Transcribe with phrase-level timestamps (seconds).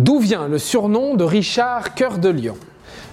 [0.00, 2.56] D'où vient le surnom de Richard Cœur de Lion?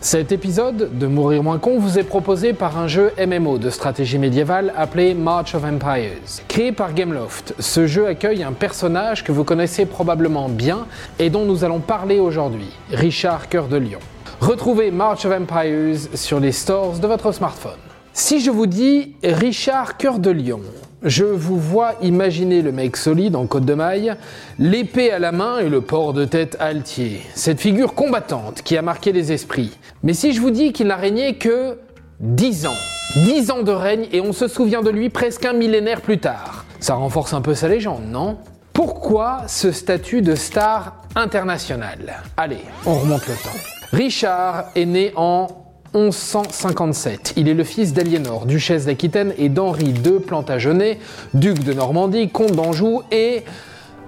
[0.00, 4.18] Cet épisode de Mourir moins con vous est proposé par un jeu MMO de stratégie
[4.18, 6.44] médiévale appelé March of Empires.
[6.46, 10.86] Créé par Gameloft, ce jeu accueille un personnage que vous connaissez probablement bien
[11.18, 13.98] et dont nous allons parler aujourd'hui, Richard Cœur de Lion.
[14.40, 17.80] Retrouvez March of Empires sur les stores de votre smartphone.
[18.12, 20.60] Si je vous dis Richard Cœur de Lion,
[21.06, 24.14] je vous vois imaginer le mec solide en côte de maille,
[24.58, 27.22] l'épée à la main et le port de tête altier.
[27.34, 29.78] Cette figure combattante qui a marqué les esprits.
[30.02, 31.78] Mais si je vous dis qu'il n'a régné que
[32.20, 32.76] 10 ans,
[33.14, 36.64] 10 ans de règne et on se souvient de lui presque un millénaire plus tard,
[36.80, 38.38] ça renforce un peu sa légende, non?
[38.72, 42.22] Pourquoi ce statut de star international?
[42.36, 43.58] Allez, on remonte le temps.
[43.92, 45.46] Richard est né en
[45.94, 47.34] 1157.
[47.36, 50.98] Il est le fils d'Aliénor, duchesse d'Aquitaine, et d'Henri II Plantagenet,
[51.34, 53.44] duc de Normandie, comte d'Anjou et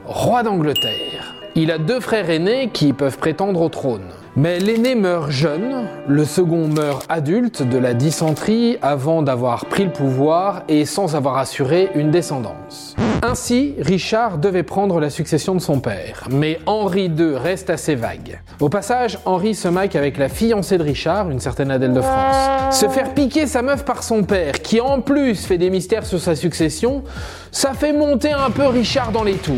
[0.07, 1.35] roi d'Angleterre.
[1.55, 4.07] Il a deux frères aînés qui peuvent prétendre au trône.
[4.41, 9.91] Mais l'aîné meurt jeune, le second meurt adulte de la dysenterie avant d'avoir pris le
[9.91, 12.95] pouvoir et sans avoir assuré une descendance.
[13.22, 18.41] Ainsi, Richard devait prendre la succession de son père, mais Henri II reste assez vague.
[18.61, 22.78] Au passage, Henri se maque avec la fiancée de Richard, une certaine Adèle de France.
[22.78, 26.20] Se faire piquer sa meuf par son père, qui en plus fait des mystères sur
[26.20, 27.02] sa succession,
[27.50, 29.55] ça fait monter un peu Richard dans les tours.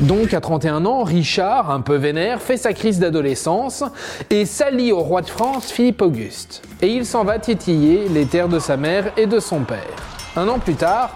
[0.00, 3.84] Donc à 31 ans, Richard, un peu vénère, fait sa crise d'adolescence
[4.30, 6.62] et s'allie au roi de France, Philippe Auguste.
[6.82, 9.78] Et il s'en va titiller les terres de sa mère et de son père.
[10.36, 11.10] Un an plus tard,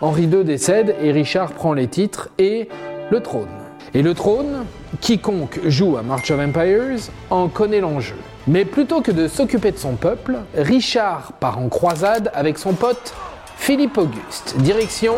[0.00, 2.68] Henri II décède et Richard prend les titres et
[3.10, 3.48] le trône.
[3.94, 4.64] Et le trône,
[5.00, 8.16] quiconque joue à March of Empires en connaît l'enjeu.
[8.46, 13.14] Mais plutôt que de s'occuper de son peuple, Richard part en croisade avec son pote
[13.56, 15.14] Philippe Auguste, direction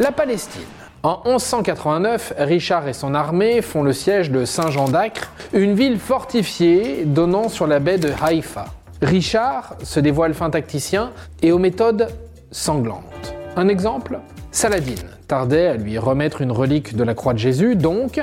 [0.00, 0.79] la Palestine.
[1.02, 7.04] En 1189, Richard et son armée font le siège de Saint-Jean d'Acre, une ville fortifiée
[7.06, 8.66] donnant sur la baie de Haïfa.
[9.00, 12.08] Richard se dévoile fin tacticien et aux méthodes
[12.50, 13.34] sanglantes.
[13.56, 14.18] Un exemple
[14.50, 18.20] Saladin tardait à lui remettre une relique de la croix de Jésus, donc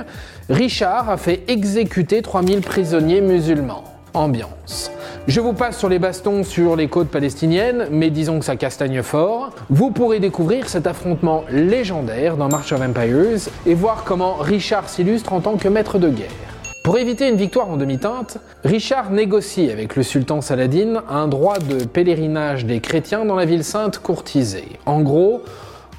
[0.47, 3.85] Richard a fait exécuter 3000 prisonniers musulmans.
[4.13, 4.91] Ambiance.
[5.27, 9.01] Je vous passe sur les bastons sur les côtes palestiniennes, mais disons que ça castagne
[9.01, 9.51] fort.
[9.69, 15.33] Vous pourrez découvrir cet affrontement légendaire dans March of Empires et voir comment Richard s'illustre
[15.33, 16.31] en tant que maître de guerre.
[16.85, 21.83] Pour éviter une victoire en demi-teinte, Richard négocie avec le sultan Saladin un droit de
[21.83, 24.69] pèlerinage des chrétiens dans la ville sainte courtisée.
[24.85, 25.43] En gros,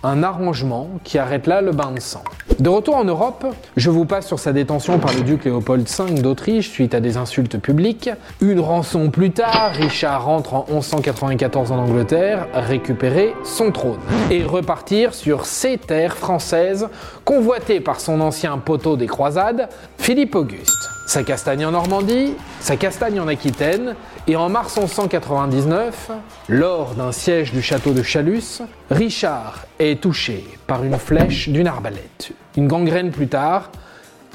[0.02, 2.22] un arrangement qui arrête là le bain de sang.
[2.58, 6.20] De retour en Europe, je vous passe sur sa détention par le duc Léopold V
[6.22, 8.10] d'Autriche suite à des insultes publiques.
[8.40, 14.00] Une rançon plus tard, Richard rentre en 1194 en Angleterre, récupérer son trône
[14.30, 16.88] et repartir sur ses terres françaises
[17.24, 20.97] convoitées par son ancien poteau des croisades, Philippe Auguste.
[21.08, 23.94] Sa castagne en Normandie, sa castagne en Aquitaine,
[24.26, 26.10] et en mars 1199,
[26.50, 28.60] lors d'un siège du château de Chalus,
[28.90, 32.32] Richard est touché par une flèche d'une arbalète.
[32.58, 33.70] Une gangrène plus tard,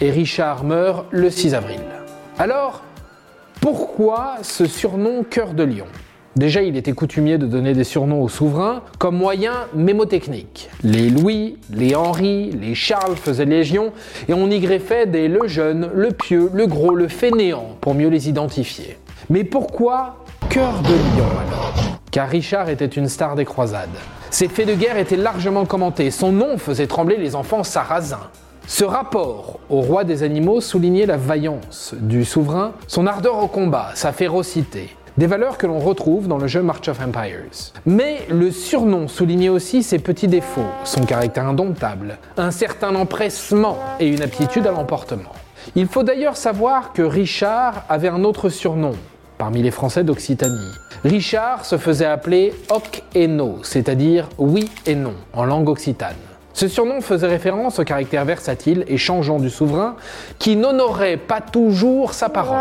[0.01, 1.81] et Richard meurt le 6 avril.
[2.39, 2.81] Alors,
[3.61, 5.85] pourquoi ce surnom cœur de lion?
[6.35, 10.69] Déjà, il était coutumier de donner des surnoms aux souverains comme moyen mémotechnique.
[10.83, 13.93] Les Louis, les Henri, les Charles faisaient légion
[14.27, 18.09] et on y greffait des le jeune, le pieux, le gros, le fainéant pour mieux
[18.09, 18.97] les identifier.
[19.29, 21.99] Mais pourquoi cœur de lion alors?
[22.09, 23.89] Car Richard était une star des croisades.
[24.31, 28.29] Ses faits de guerre étaient largement commentés, son nom faisait trembler les enfants sarrasins.
[28.65, 33.91] Ce rapport au roi des animaux soulignait la vaillance du souverain, son ardeur au combat,
[33.93, 34.95] sa férocité.
[35.15, 37.71] Des valeurs que l'on retrouve dans le jeu March of Empires.
[37.85, 44.07] Mais le surnom soulignait aussi ses petits défauts, son caractère indomptable, un certain empressement et
[44.07, 45.29] une aptitude à l'emportement.
[45.75, 48.93] Il faut d'ailleurs savoir que Richard avait un autre surnom
[49.37, 50.71] parmi les Français d'Occitanie.
[51.03, 56.15] Richard se faisait appeler Hoc et No, c'est-à-dire oui et non en langue occitane.
[56.53, 59.95] Ce surnom faisait référence au caractère versatile et changeant du souverain
[60.39, 62.57] qui n'honorait pas toujours sa parole.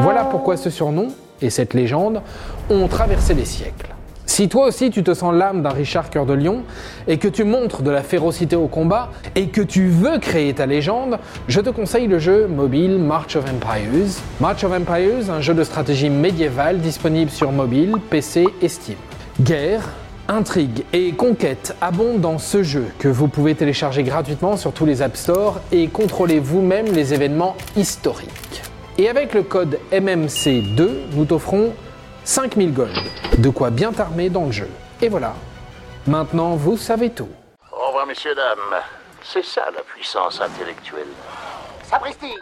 [0.00, 1.08] Voilà pourquoi ce surnom
[1.42, 2.22] et cette légende
[2.70, 3.96] ont traversé les siècles.
[4.26, 6.62] Si toi aussi tu te sens l'âme d'un Richard Cœur de Lion
[7.06, 10.66] et que tu montres de la férocité au combat et que tu veux créer ta
[10.66, 11.18] légende,
[11.48, 14.20] je te conseille le jeu mobile March of Empires.
[14.40, 18.96] March of Empires, un jeu de stratégie médiévale disponible sur mobile, PC et Steam.
[19.40, 19.88] Guerre,
[20.28, 25.02] intrigue et conquête abondent dans ce jeu que vous pouvez télécharger gratuitement sur tous les
[25.02, 28.62] App Store et contrôler vous-même les événements historiques.
[28.98, 31.74] Et avec le code MMC2, nous t'offrons
[32.24, 32.96] 5000 gold,
[33.38, 34.70] de quoi bien t'armer dans le jeu.
[35.02, 35.34] Et voilà,
[36.06, 37.28] maintenant vous savez tout.
[37.72, 38.80] Au revoir, messieurs, dames.
[39.22, 41.08] C'est ça la puissance intellectuelle.
[41.82, 42.32] Sapristi